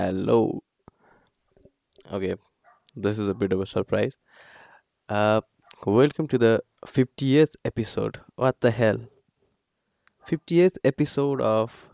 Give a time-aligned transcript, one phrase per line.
[0.00, 0.62] Hello.
[2.12, 2.34] Okay,
[2.94, 4.16] this is a bit of a surprise.
[5.08, 5.40] Uh,
[5.86, 8.20] welcome to the 50th episode.
[8.34, 8.98] What the hell?
[10.28, 11.88] 50th episode of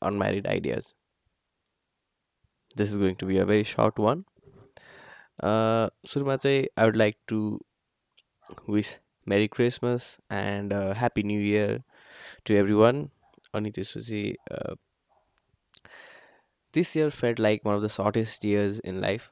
[0.00, 0.94] Unmarried Ideas.
[2.76, 4.24] This is going to be a very short one.
[5.42, 7.60] Uh, सुरुमा चाहिँ I would like to
[8.66, 11.84] wish Merry Christmas and uh, Happy New Year
[12.44, 13.10] to everyone.
[13.54, 14.34] अनि त्यसपछि
[16.77, 19.31] uh, year felt like one of the shortest years in life.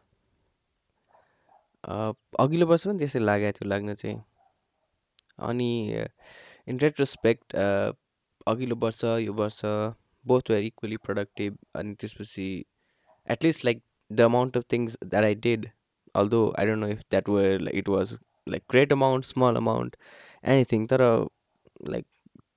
[1.84, 4.22] Uh, अघिल्लो वर्ष पनि त्यसै लागेको थियो लाग्न चाहिँ
[5.40, 5.70] अनि
[6.68, 7.56] इन रेट्रोस्पेक्ट
[8.48, 9.62] अघिल्लो वर्ष यो वर्ष
[10.26, 12.66] बोथ वेयर इक्वली प्रोडक्टिभ अनि त्यसपछि
[13.28, 13.82] at least like
[14.12, 15.70] the amount of things that I did
[16.16, 18.18] although I don't know if that were it was
[18.50, 19.96] like great amount small amount
[20.44, 21.02] anything तर
[21.90, 22.06] like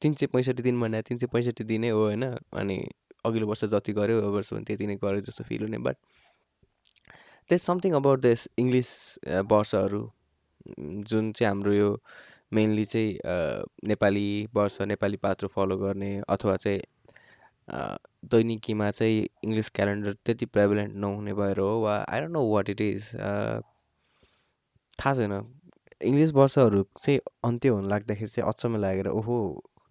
[0.02, 2.78] तिन सय पैँसठी दिन भन्दा तिन सय पैँसठी दिनै हो होइन अनि
[3.24, 5.96] अघिल्लो वर्ष जति गऱ्यो यो वर्ष पनि त्यति नै गऱ्यो जस्तो फिल हुने बट
[7.50, 8.90] त्यस समथिङ अबाउट दिस इङ्ग्लिस
[9.50, 10.02] वर्षहरू
[11.08, 11.90] जुन चाहिँ हाम्रो यो
[12.52, 13.18] मेनली चाहिँ
[13.88, 16.80] नेपाली वर्ष नेपाली पात्रो फलो गर्ने अथवा चाहिँ
[18.32, 22.80] दैनिकीमा चाहिँ इङ्ग्लिस क्यालेन्डर त्यति प्रेभलेन्ट नहुने भएर हो वा I don't know what it
[22.80, 23.10] is
[25.00, 25.32] थाहा छैन।
[26.00, 29.36] इङ्ग्लिस वर्षहरू चाहिँ अन्त्य हुन लाग्दाखेरि चाहिँ अचम्म लागेर ओहो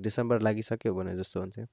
[0.02, 1.66] डिसेम्बर लागिसक्यो भने जस्तो हुन्थ्यो।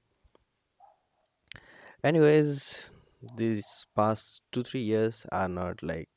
[2.03, 2.91] Anyways
[3.37, 6.09] these past two three years are not like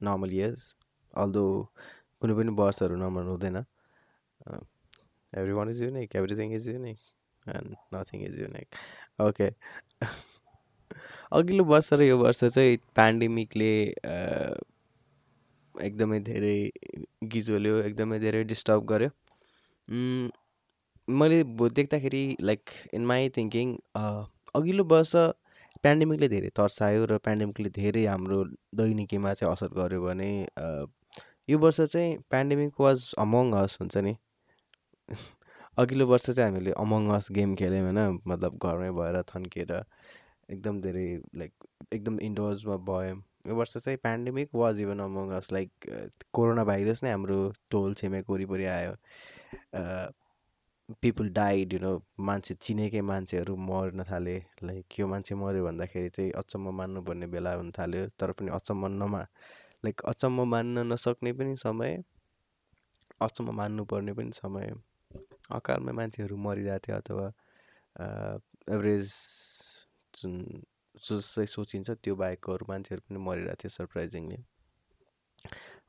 [0.00, 0.74] normal years.
[1.14, 1.68] Although
[2.22, 3.56] कुनै पनि वर्षहरू नर्मल हुँदैन
[5.52, 6.98] everyone is unique everything is unique
[7.46, 8.76] and nothing is unique
[9.22, 9.48] okay
[11.38, 13.72] अघिल्लो वर्ष र यो वर्ष चाहिँ पेन्डेमिकले
[15.74, 16.56] एकदमै धेरै
[17.34, 19.10] गिजोल्यो एकदमै धेरै डिस्टर्ब गर्यो
[21.08, 21.42] मैले
[21.80, 23.76] देख्दाखेरि लाइक इन माई थिङ्किङ
[24.54, 25.12] अघिल्लो वर्ष
[25.84, 28.38] पेन्डेमिकले धेरै तर्सायो र पेन्डेमिकले धेरै हाम्रो
[28.80, 30.28] दैनिकीमा चाहिँ असर गर्यो भने
[31.50, 34.14] यो वर्ष चाहिँ पेन्डेमिक वाज अमङ अस हुन्छ नि।
[35.78, 39.72] अघिल्लो वर्ष चाहिँ हामीले अमङ अस गेम खेल्यौँ होइन मतलब घरमै भएर थन्किएर
[40.50, 41.06] एकदम धेरै
[41.42, 41.52] लाइक
[41.92, 45.70] एकदम इन्डोर्समा भयौँ। यो वर्ष चाहिँ pandemic was even among us like
[46.32, 48.94] corona virus नै हाम्रो टोल छिमेक वरिपरि आयो।
[50.88, 51.90] पिपुल डाइड यु नो
[52.20, 57.70] मान्छे चिनेकै मान्छेहरू मर्न थाले। लाइक यो मान्छे मऱ्यो भन्दाखेरि चाहिँ अचम्म मान्नुपर्ने बेला हुन
[57.78, 59.22] थाल्यो तर पनि अचम्म नमा।
[59.84, 62.02] लाइक अचम्म मान्न नसक्ने पनि समय
[63.20, 64.72] अचम्म मान्नुपर्ने पनि समय।
[65.50, 67.26] अकालमै मान्छेहरू मरिरहेको थियो अथवा
[68.74, 69.08] एभरेज
[70.14, 70.32] जुन
[71.04, 74.38] जो चाहिँ सोचिन्छ त्यो बाहेकको मान्छेहरू पनि मरिरहेको थियो सरप्राइजिङली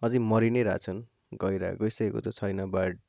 [0.04, 1.02] अझै मरि नै रहेछन्
[1.44, 3.00] गइरह गइसकेको त छैन but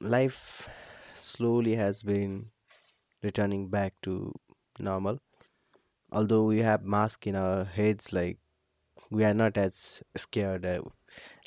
[0.00, 0.36] life
[1.16, 2.34] slowly has been
[3.22, 4.16] returning back to
[4.80, 5.18] normal
[6.12, 8.38] although we have mask in our heads like
[9.12, 9.74] we're not as
[10.16, 10.66] scared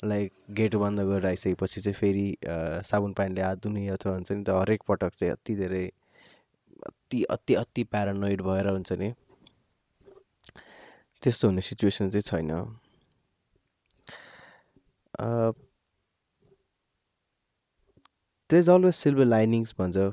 [0.04, 2.36] like gate बन्द गरेर आइसकेपछि चाहिँ फेरि
[2.90, 5.86] साबुन पानीले हात धुने अथवा हुन्छ नि त हरेक पटक चाहिँ अति धेरै
[6.86, 9.12] अति अति अति प्यारानोइड भएर हुन्छ नि
[11.22, 12.50] त्यस्तो हुने सिचुएसन चाहिँ छैन
[18.50, 20.12] there's always silver linings भन्छ।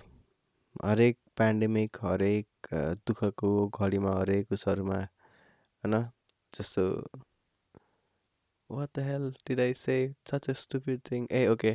[0.86, 2.68] हरेक पेन्डेमिक हरेक
[3.08, 5.96] दुःखको घडीमा हरेक उसहरूमा होइन?
[6.58, 6.84] जस्तो
[8.70, 9.96] what the hell did I say
[10.31, 11.72] such a stupid thing a okay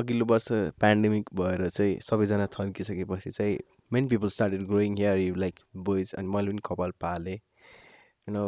[0.00, 0.48] अघिल्लो वर्ष
[0.84, 3.58] पेन्डेमिक भएर चाहिँ सबैजना थन्किसकेपछि चाहिँ
[3.92, 8.44] many people started growing hair you like boys अनि मैले पनि कपाल पालेँ। You know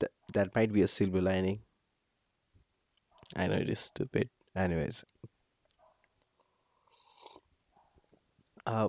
[0.00, 1.58] that might be a silver lining
[3.38, 5.04] I know it is stupid Anyways,
[8.66, 8.88] uh,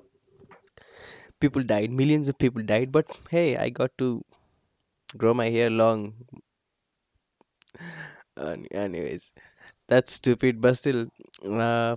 [1.39, 4.23] people died, millions of people died, but hey, I got to
[5.17, 6.13] grow my hair long.
[8.71, 9.31] Anyways,
[9.87, 11.07] that's stupid, but still,
[11.45, 11.95] uh,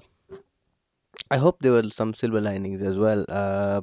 [1.33, 3.25] I hope there were some silver linings as well.
[3.29, 3.81] Uh,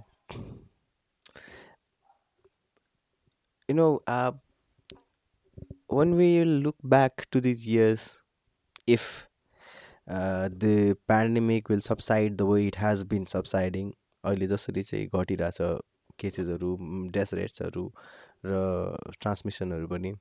[3.67, 4.31] you know, uh,
[5.87, 8.21] when we look back to these years,
[8.87, 9.28] if
[10.09, 13.93] the pandemic will subside the way it has been subsiding.
[14.23, 15.57] अहिले जसरी चाहिँ घटिरहेछ
[16.19, 16.75] केसेसहरू
[17.13, 17.83] death रेट्सहरू
[18.45, 18.51] र
[19.21, 20.11] ट्रान्समिसनहरू पनि।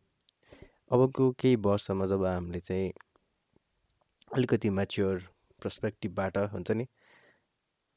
[0.92, 2.92] अबको केही वर्षमा जब हामीले चाहिँ
[4.30, 5.18] अलिकति म्याच्योर
[5.62, 6.86] पर्सपेक्टिभबाट हुन्छ नि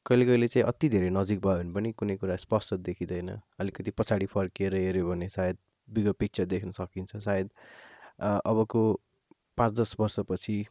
[0.05, 3.29] कहिले कहिले चाहिँ अति धेरै नजिक भयो भने पनि कुनै कुरा स्पष्ट देखिँदैन।
[3.59, 7.49] अलिकति पछाडि फर्किएर हेऱ्यो भने सायद बिगर पिक्चर देख्न सकिन्छ। सायद
[8.19, 8.81] अबको
[9.57, 10.65] पाँच दस वर्षपछि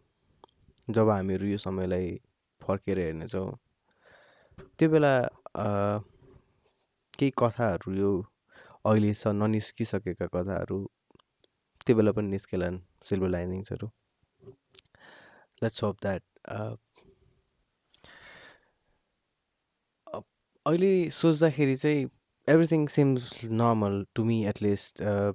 [0.92, 2.08] जब हामीहरू यो समयलाई
[2.60, 3.48] फर्केर हेर्नेछौँ
[4.78, 5.14] त्यो बेला
[7.18, 8.12] केही कथाहरू यो
[8.84, 10.78] अहिले स ननिस्किसकेका कथाहरू
[11.86, 13.88] त्यो बेला पनि निस्केलान् सिल्भर लाइनिङ्सहरू
[15.62, 16.22] लेट्स होप द्याट
[20.66, 22.08] अहिले सोच्दाखेरि चाहिँ
[22.88, 25.32] seems normal to me at least uh,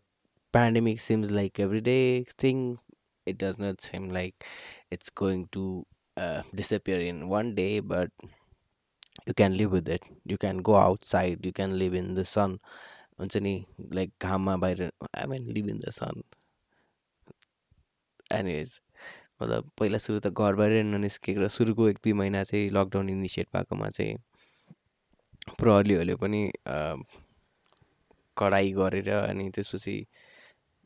[0.53, 2.77] pandemic seems like everyday thing
[3.25, 4.45] it does not seem like
[4.91, 5.85] it's going to
[6.17, 8.09] uh, disappear in one day but
[9.25, 10.03] you can live with it.
[10.25, 12.59] You can go outside you can live in the sun.
[13.19, 13.53] हुन्छ नि
[13.93, 14.81] like घाममा बाहिर
[15.17, 16.21] I mean live in the sun
[18.33, 18.79] anyways
[19.41, 23.47] मतलब पहिला सुरु त घर बाहिर ननिस्केको र सुरुको एक दुई महिना चाहिँ लकडाउन इनिसिएट
[23.55, 24.15] भएकोमा चाहिँ
[25.61, 26.41] प्रहरीहरूले पनि
[28.37, 29.95] कडाइ गरेर अनि त्यसपछि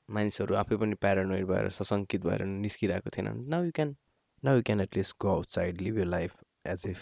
[0.10, 3.96] मानिसहरू आफै पनि प्यारानोइड भएर सशङ्कित भएर निस्किरहेको थिएनन्। Now you can
[4.44, 6.32] now you can at least go outside live your life
[6.68, 7.00] as if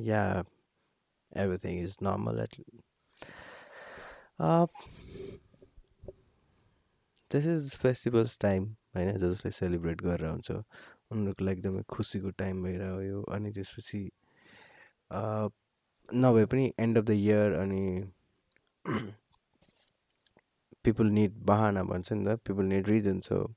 [0.00, 0.22] ya
[1.32, 2.52] everything is normal at
[7.30, 8.64] this is festivals time
[8.96, 14.02] होइन जसले सेलिब्रेट गरेर हुन्छ। उनीहरूको लागि एकदमै खुसीको टाइम भइरह्यो अनि त्यसपछि
[16.08, 17.82] नभए पनि एन्ड अफ द इयर अनि
[20.84, 23.22] people need bahana bhans the people need reason.
[23.22, 23.54] So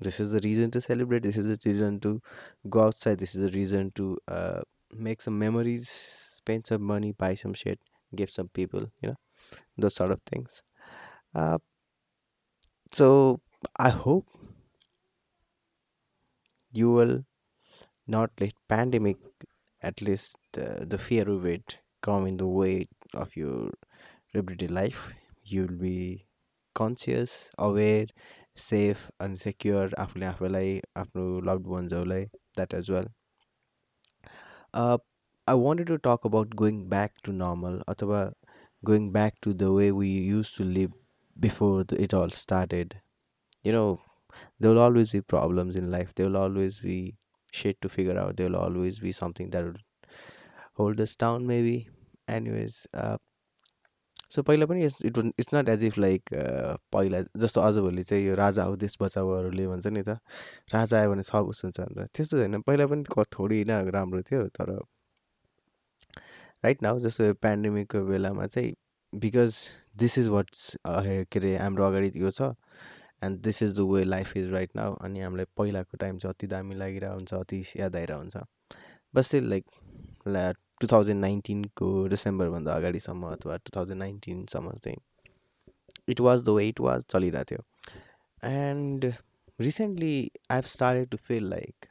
[0.00, 1.22] this is the reason to celebrate.
[1.24, 2.20] This is the reason to
[2.68, 3.18] go outside.
[3.18, 4.62] This is the reason to uh,
[4.92, 5.88] make some memories
[6.40, 7.80] spend some money buy some shit
[8.14, 9.16] give some people you know
[9.78, 10.62] those sort of things.
[11.34, 11.58] Uh,
[12.92, 13.40] so
[13.76, 14.26] i hope
[16.72, 17.24] you will
[18.06, 19.18] not let pandemic
[19.82, 23.70] at least uh, the fear of it come in the way of your
[24.34, 25.12] everyday life.
[25.44, 26.26] You'll be
[26.74, 28.06] conscious, aware,
[28.56, 33.06] safe, and secure आफूले आफूलाई आफ्नो loved onesहरूलाई that as well.
[34.74, 34.98] Uh,
[35.46, 38.32] I wanted to talk about going back to normal अथवा
[38.84, 40.92] going back to the way we used to live
[41.38, 43.00] before the, it all started.
[43.62, 44.00] You know,
[44.60, 46.14] there will always be problems in life.
[46.14, 47.16] There will always be
[47.52, 48.36] shit to figure out.
[48.36, 49.80] There will always be something that will
[50.74, 51.88] hold us down, maybe.
[54.34, 56.30] So पहिला पनि it's it it's not as if like
[56.92, 60.18] पहिला जस्तो अजभोलि चाहिँ यो राजा हो देश बचाउहरूले भन्छ नि त
[60.74, 64.72] राजा आयो भने सब हुन्छ भनेर। त्यस्तो छैन। पहिला पनि थोरै होइन राम्रो थियो तर
[66.64, 68.74] राइट नाउ जस्तो पेन्डेमिकको बेलामा चाहिँ
[69.12, 69.56] बिकज
[69.96, 72.42] दिस इज वाट्स के अरे हाम्रो अगाडि यो छ
[73.22, 76.46] and this is the way life is right now अनि हामीलाई पहिलाको टाइम चाहिँ अति
[76.46, 78.36] दामी लागिरहेको हुन्छ अति याद आइरहेको हुन्छ
[79.14, 79.64] बस लाइक
[80.28, 84.98] ला टु थाउजन्ड नाइन्टिनको डिसेम्बरभन्दा अगाडिसम्म अथवा टु थाउजन्ड नाइन्टिनसम्म चाहिँ
[86.08, 87.62] it was the way it was चलिरहेको थियो.
[88.44, 89.12] And
[89.60, 90.14] recently
[90.50, 91.86] I have started to feel like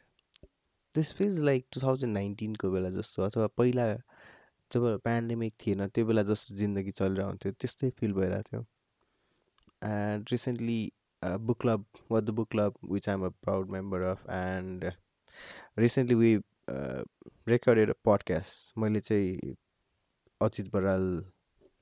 [0.94, 3.86] this feels like two thousand नाइन्टिनको बेला जस्तो अथवा पहिला
[4.72, 8.66] जब पेन्डेमिक थिएन त्यो बेला जस्तो जिन्दगी चलिरहेको हुन्थ्यो त्यस्तै फिल भइरहेको थियो.
[9.84, 10.92] And recently
[11.22, 14.92] book club what the book club which I'm a proud member of and
[15.80, 16.38] recently we
[17.50, 18.78] recorded a podcast.
[18.80, 19.56] मैले चाहिँ
[20.42, 21.06] Ajit Baral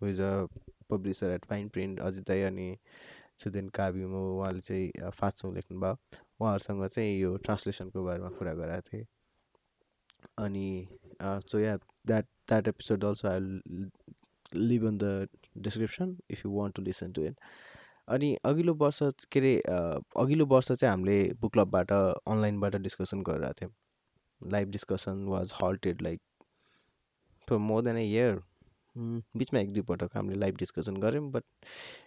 [0.03, 0.31] who's a
[0.91, 2.75] publisher at Fine Print Ajit दाई अनि
[3.44, 5.94] सुदेन काव्यमो उहाँले चाहिँ फाँचौँ लेख्नुभयो।
[6.39, 9.06] उहाँहरूसँग चाहिँ यो ट्रान्सलेसनको बारेमा कुरा गराएको थिएँ।
[10.38, 10.87] अनि
[11.21, 11.75] so ya
[12.07, 13.40] that that episode also I
[14.56, 17.40] leave on the description if you want to listen to it
[18.07, 18.99] अनि अघिल्लो वर्ष
[19.31, 19.56] के अरे
[20.21, 23.71] अघिल्लो वर्ष चाहिँ हामीले बुक क्लबबाट अनलाइनबाट डिस्कसन गरिरहेको थियौँ।
[24.41, 26.21] Live discussion was halted like
[27.47, 28.41] for more than a year
[29.37, 31.43] बिचमा एक दुईपटक हामीले लाइभ डिस्कसन गऱ्यौँ but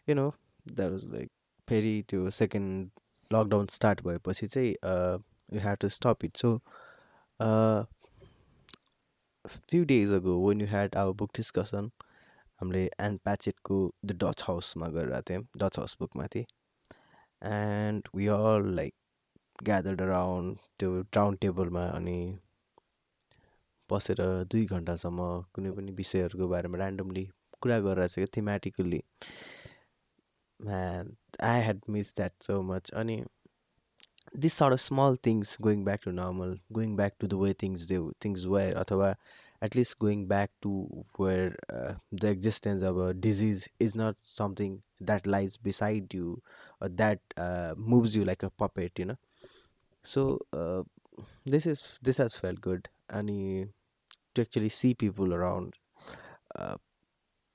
[0.09, 0.29] you know
[0.67, 1.31] that was like
[1.69, 2.91] फेरि त्यो सेकेन्ड
[3.31, 6.59] लकडाउन स्टार्ट भएपछि चाहिँ you have to stop it so
[9.45, 11.91] few days ago when you had our book discussion
[12.61, 16.45] हामीले एन्ड प्याचेटको द डच हाउसमा गरिरहेको थियौँ Dutch house बुकमाथि
[17.43, 18.95] and we all like
[19.69, 22.19] gathered around त्यो राउन्ड टेबलमा अनि
[23.91, 24.21] बसेर
[24.53, 27.25] दुई घन्टासम्म कुनै पनि विषयहरूको बारेमा ऱ्यान्डमली
[27.63, 29.01] कुरा छ क्या thematically
[31.51, 33.23] I had miss that so much अनि
[34.43, 37.87] this sort of small things going back to normal going back to the way things
[37.87, 39.15] do things were अथवा
[39.67, 40.71] at least going back to
[41.17, 44.73] where uh, the existence of a disease is not something
[45.11, 46.43] that lies beside you
[46.81, 49.19] or that uh, moves you like a puppet you know
[51.47, 52.89] this is this has felt good.
[53.09, 53.29] And
[54.35, 55.75] to actually see people around.
[56.55, 56.77] Uh,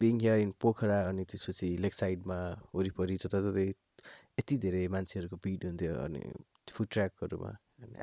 [0.01, 2.37] being here in Pokhara अनि त्यसपछि लेक साइडमा
[2.75, 3.65] वरिपरि जताततै
[4.39, 6.21] यति धेरै मान्छेहरूको भिड हुन्थ्यो अनि
[6.71, 7.51] फुड ट्र्याकहरूमा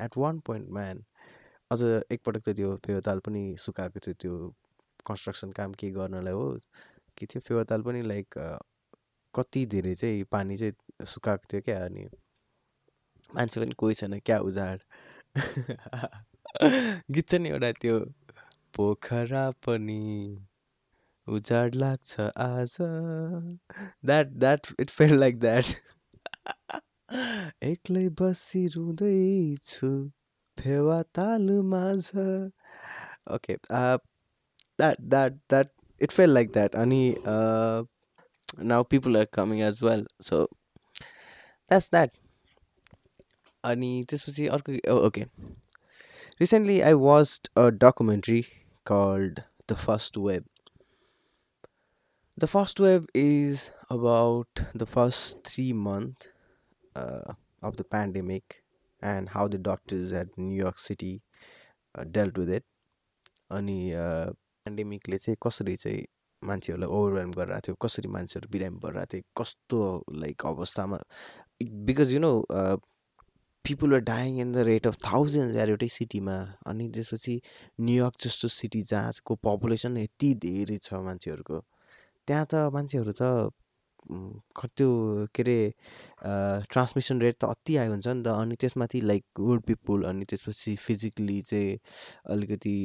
[0.05, 1.03] एट वान पोइन्ट म्यान
[1.71, 4.33] अझ एकपटक त त्यो पेयताल पनि सुकाएको थियो त्यो
[5.05, 6.45] कन्स्ट्रक्सन काम केही गर्नलाई हो?
[7.17, 7.41] कि थियो?
[7.47, 8.39] फेवाताल पनि लाइक
[9.33, 12.07] कति धेरै चाहिँ पानी चाहिँ सुकाएको थियो क्या अनि
[13.35, 14.79] मान्छे पनि कोही छैन क्या उजाड?
[17.11, 17.99] गीत छ नि एउटा त्यो
[18.75, 20.03] पोखरा पनि
[21.27, 22.75] उजाड लाग्छ आज।
[24.05, 25.65] That that it felt like that
[27.63, 29.91] एक्लै बसी रुँदैछु
[30.57, 32.03] फेवा ताल माझ।
[33.35, 35.67] Okay that that that
[36.01, 37.03] it felt like that अनि
[38.71, 40.43] now people are coming as well so
[41.01, 42.11] that's that
[43.71, 45.23] अनि त्यसपछि अर्को okay
[46.41, 48.41] recently I watched a documentary
[48.85, 49.39] called
[49.71, 50.45] the First Wave
[52.37, 56.31] the First Wave is about the first three month
[57.91, 58.63] pandemic
[59.01, 61.21] and how the doctors at New York City
[61.95, 62.63] uh, dealt with it.
[63.51, 63.91] अनि
[64.65, 66.05] पेन्डेमिकले चाहिँ कसरी चाहिँ
[66.41, 69.79] मान्छेहरूलाई overwhelm गरिरहेको थियो कसरी मान्छेहरू बिरामी परिरहेको थियो कस्तो
[70.21, 70.97] लाइक अवस्थामा
[71.89, 72.31] because you know
[73.67, 76.37] people are dying in the rate of thousand यार एउटै सिटीमा
[76.71, 77.35] अनि त्यसपछि
[77.81, 81.59] न्युयोर्क जस्तो सिटी जहाँको पपुलेसन यति धेरै छ मान्छेहरूको।
[82.27, 83.23] त्यहाँ त मान्छेहरू त
[84.77, 84.89] त्यो
[85.35, 85.57] के अरे
[86.71, 90.75] ट्रान्समिसन रेट त अति हाई हुन्छ नि त। अनि त्यसमाथि लाइक ओल्ड पिपुल अनि त्यसपछि
[90.85, 91.77] फिजिकली चाहिँ
[92.35, 92.75] अलिकति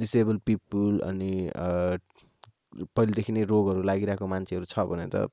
[0.00, 1.32] डिसेबल पिपुल अनि
[2.96, 5.28] पहिलेदेखि नै रोगहरू लागिरहेको मान्छेहरू छ भने त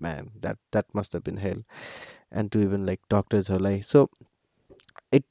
[0.00, 1.64] man that that must been help
[2.34, 4.08] and to even like डक्टर्सहरूलाई so
[5.12, 5.24] it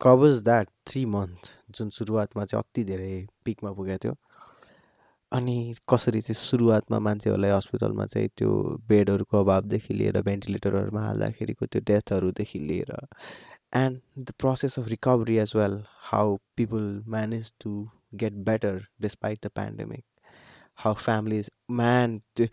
[0.00, 4.16] covers that three month जुन सुरुवातमा चाहिँ अति धेरै पिकमा पुगेको थियो
[5.32, 8.50] अनि कसरी चाहिँ सुरुवातमा मान्छेहरूलाई हस्पिटलमा चाहिँ त्यो
[8.88, 12.92] बेडहरूको अभावदेखि लिएर भेन्टिलेटरहरूमा हाल्दाखेरिको त्यो डेथहरूदेखि लिएर
[13.74, 15.74] and the process of recovery as well
[16.10, 17.72] how people manage to
[18.14, 20.04] get better despite the pandemic
[20.78, 21.50] how families
[21.80, 22.46] man त्यो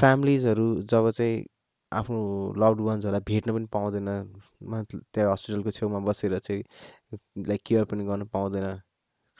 [0.00, 1.44] फ्यामिलिजहरू जब चाहिँ
[1.92, 2.18] आफ्नो
[2.62, 4.08] लभड वान्सहरूलाई भेट्न पनि पाउँदैन
[5.14, 6.62] त्यहाँ हस्पिटलको छेउमा बसेर चाहिँ
[7.48, 8.68] लाइक केयर पनि गर्नु पाउँदैन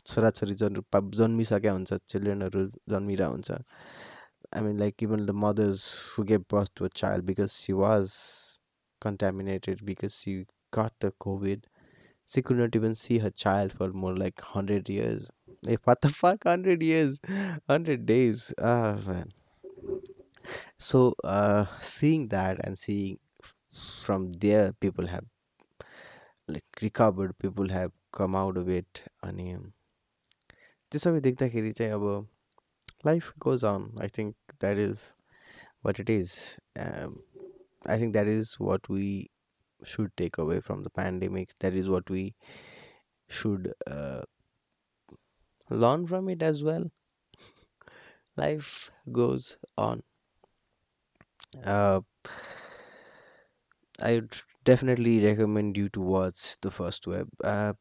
[0.07, 6.45] छोराछोरी जन्म जन्मिसकेका हुन्छ चिल्ड्रेनहरू जन्मिरहेको हुन्छ I mean like even the mothers who gave
[6.53, 8.15] birth to a child because she was
[9.03, 11.65] contaminated because she got the COVID.
[12.29, 15.31] She could not even see her child for more like 100 years.
[15.66, 16.46] Hey, what the fuck?
[16.46, 17.20] 100 years?
[17.66, 18.54] 100 days?
[18.60, 19.32] Ah, man.
[20.78, 23.20] So, uh, seeing that and seeing
[24.04, 25.26] from there, people have
[26.48, 29.04] like recovered, people have come out of it.
[29.22, 29.74] And um,
[30.92, 32.28] त्यो सबै देख्दाखेरि चाहिँ अब
[33.06, 35.00] life goes on I think that is
[35.86, 36.34] what it is
[36.80, 39.14] I think that is what we
[39.84, 41.50] should take away from the pandemic.
[41.60, 42.36] That is what we
[43.28, 44.22] should uh,
[45.71, 46.91] learn from it as well.
[48.37, 50.03] Life goes on.
[51.65, 52.01] Uh,
[54.01, 57.29] I would definitely recommend you to watch the first web.
[57.45, 57.75] Uh,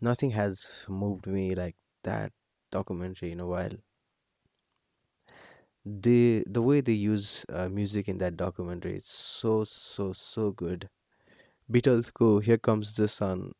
[0.00, 2.32] nothing has moved me like that
[2.70, 3.72] documentary in a while.
[5.84, 10.88] The the way they use uh, music in that documentary is so so so good.
[11.70, 13.52] Beatles go Here Comes the Sun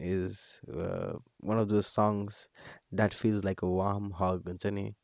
[0.00, 2.48] is uh, one of those songs
[2.92, 4.44] that feels like a warm hug.
[4.44, 4.94] हुन्छ नि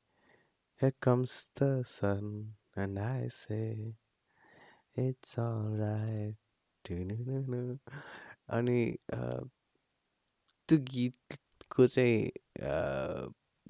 [0.80, 3.94] Here comes the sun and I say
[4.94, 6.36] it's alright.
[8.56, 8.80] अनि
[10.68, 12.30] त्यो गीतको चाहिँ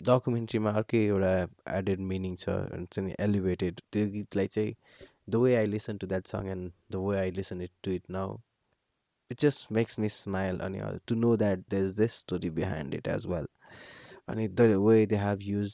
[0.09, 1.31] डकुमेन्ट्रीमा अर्कै एउटा
[1.79, 4.75] added meaning छ हुन्छ नि एलिभेटेड त्यो गीतलाई चाहिँ
[5.31, 8.11] the way I listen to that song and the way I listen it to it
[8.19, 8.37] now
[9.31, 13.09] it just makes me smile अनि to know that the is this story behind it
[13.09, 13.47] as well
[14.29, 15.73] अनि the way they have use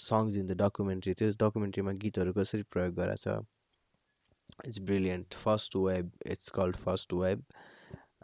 [0.00, 6.10] songs in the documentary त्यो डकुमेन्ट्रीमा गीतहरू कसरी प्रयोग गरेको छ it's brilliant First Wave
[6.26, 7.44] it's called First Wave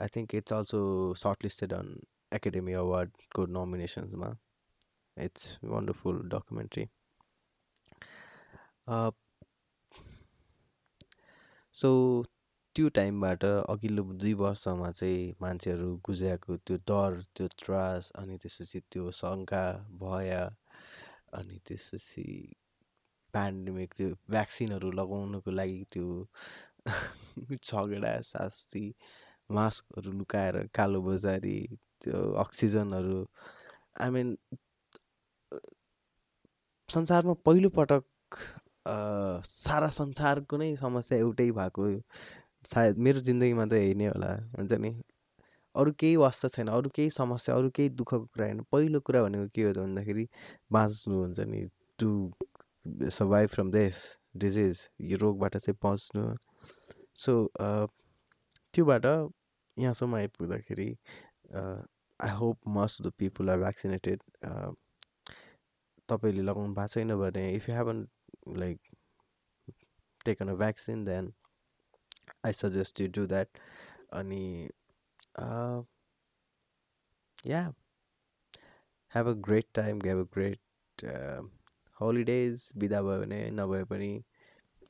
[0.01, 0.81] I think it's also
[1.19, 1.95] short listed on
[2.33, 4.35] Academy अवार्डको नोमिनेसन्समा
[5.17, 6.87] it's wonderful documentary
[11.75, 11.91] so
[12.77, 19.11] त्यो टाइमबाट अघिल्लो दुई वर्षमा चाहिँ मान्छेहरू गुज्रेको त्यो डर त्यो त्रास अनि त्यसपछि त्यो
[19.13, 19.65] शङ्का
[20.01, 20.33] भय
[21.33, 22.25] अनि त्यसपछि
[23.35, 26.07] पेन्डेमिक त्यो भ्याक्सिनहरू लगाउनुको लागि त्यो
[27.63, 28.85] झगडा शास्ति
[29.51, 31.59] मास्कहरू लुकाएर कालो बजारी
[32.03, 33.21] त्यो अक्सिजनहरू
[34.01, 34.37] आई मिन
[36.89, 38.43] संसारमा पहिलोपटक
[39.47, 41.89] सारा संसारको नै समस्या एउटै भएको
[42.65, 44.91] सायद मेरो जिन्दगीमा त यही नै होला हुन्छ नि?
[45.75, 49.49] अरू केही वास्ता छैन अरू केही समस्या अरू केही दुःखको कुरा होइन। पहिलो कुरा भनेको
[49.55, 50.27] के हो त भन्दाखेरि
[50.73, 51.61] बाँच्नु हुन्छ नि।
[51.99, 52.11] To
[53.11, 53.99] survive from this
[54.43, 56.23] disease यो रोगबाट चाहिँ बच्नु
[57.25, 57.33] सो
[58.75, 59.07] त्योबाट
[59.77, 60.89] यहाँसम्म आइपुग्दाखेरि
[61.55, 64.19] I hope must the people are vaccinated
[66.09, 68.07] तपाईँले लगाउनु भएको छैन भने if you haven
[68.59, 68.79] like
[70.25, 71.33] taken a vaccine then
[72.47, 73.59] I suggest you do that
[74.13, 74.69] अनि
[77.47, 77.63] ya
[79.13, 81.05] have a great time have a great
[81.97, 84.13] holidays बिदा भयो भने नभए पनि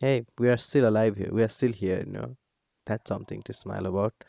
[0.01, 3.87] hey we are still alive here we are still here know that something to smile
[3.87, 4.25] about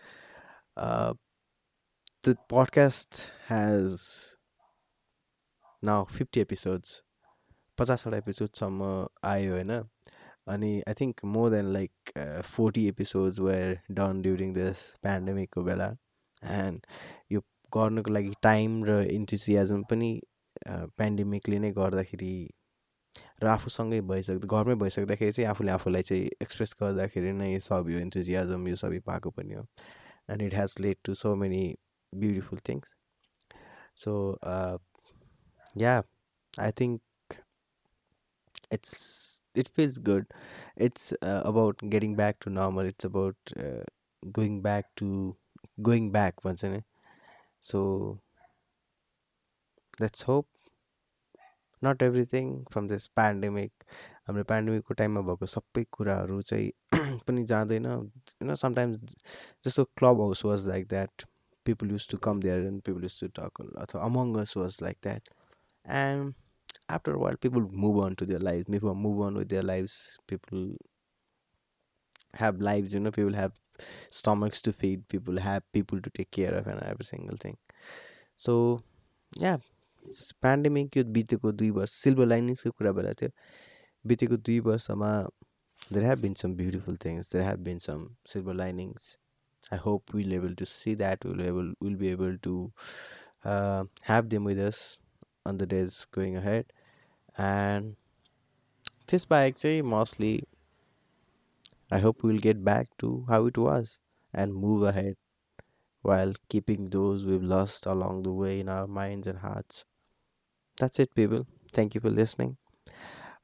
[2.28, 3.98] the podcast has
[5.84, 7.02] now fifty episodes
[7.78, 8.92] पचासवटा एपिसोडसम्म
[9.24, 9.72] आयो होइन
[10.48, 12.12] अनि I think more than like
[12.46, 15.90] forty episodes were done during this पेन्डेमिकको बेला
[16.42, 16.86] and
[17.32, 20.10] यो गर्नुको लागि time र इन्थुसियाजम पनि
[20.98, 22.34] पेन्डेमिकले नै गर्दाखेरि
[23.44, 28.68] र आफूसँगै भइसक्दा घरमै भइसक्दाखेरि चाहिँ आफूले आफूलाई चाहिँ एक्सप्रेस गर्दाखेरि नै सब यो इन्थुजियाजम
[28.68, 29.64] यो सबै पाएको पनि हो।
[30.30, 31.64] And it has led to so many
[32.14, 32.94] beautiful things
[33.96, 34.14] so
[35.78, 35.96] ya
[36.54, 37.02] I think
[38.72, 38.94] it's
[39.56, 40.26] it feels good.
[40.78, 42.86] It's uh, about getting back to normal.
[42.86, 43.84] It's about uh,
[44.24, 45.36] going back to
[45.82, 46.82] going back भन्छ नि
[47.64, 47.82] so
[50.02, 50.48] let's hope
[51.82, 53.84] not everything from this pandemic
[54.28, 56.72] हाम्रो पेन्डेमिकको टाइममा भएको सबै कुराहरू चाहिँ
[57.28, 59.16] पनि जाँदैन। होइन समटाइम्स
[59.64, 59.84] जस्तो
[60.22, 61.26] Clubhouse was like that
[61.66, 64.98] people use to come there and people use to talk अथवा Among Us was like
[65.04, 65.30] that
[65.86, 66.34] and
[66.89, 70.19] after a while people move on to their lives people move on with their lives
[70.27, 70.63] people
[72.35, 73.53] have lives you know people have
[74.11, 77.59] stomachs to feed people have people to take care of and every single thing
[78.37, 78.55] so
[79.37, 79.59] yeah
[80.43, 83.31] pandemic यो बितेको दुई वर्ष silver लाइनिङ्सको कुरा भइरहेको थियो
[84.05, 85.11] बितेको दुई वर्षमा
[85.93, 89.17] there have been some beautiful things there have been some silver linings
[89.73, 92.55] I hope will able to see that will able will be able to
[94.07, 94.79] have them with us
[95.46, 96.66] on the days going ahead.
[97.38, 97.96] And
[99.08, 100.44] this bike say mostly
[101.92, 104.00] i hope we'll get back to how it was
[104.34, 105.16] and move ahead
[106.02, 109.86] while keeping those we've lost along the way in our minds and hearts.
[110.80, 111.48] That's it people.
[111.74, 112.58] Thank you for listening.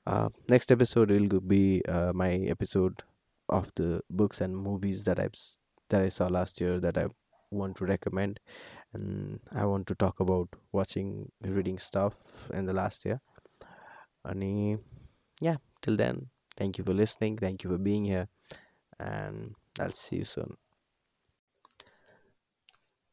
[0.08, 3.04] Uh, next episode will be uh, my episode
[3.50, 5.30] of the books and movies that i
[5.90, 7.06] that i saw last year that i
[7.52, 8.40] want to recommend
[8.94, 13.22] and I want to talk about watching reading stuff in the last year.
[14.26, 14.80] And
[15.40, 17.38] yeah, till then, thank you for listening.
[17.38, 18.28] Thank you for being here,
[19.00, 20.58] and I'll see you soon.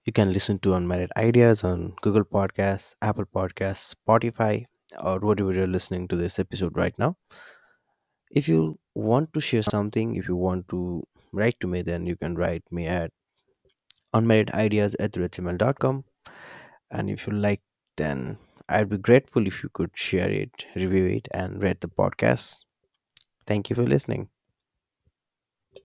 [0.04, 4.66] You can listen to Unmarried Ideas on Google Podcasts, Apple Podcasts, Spotify,
[5.02, 7.16] or whatever you're listening to this episode right now.
[8.30, 12.16] If you want to share something, if you want to write to me, then you
[12.16, 13.10] can write me at
[14.14, 16.04] unmarriedideas at.
[16.90, 17.62] And if you like,
[17.96, 18.38] then
[18.68, 22.64] I'd be grateful if you could share it, review it, and rate the podcast.
[23.46, 24.28] Thank you for listening.